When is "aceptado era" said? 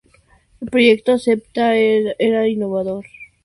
1.11-2.47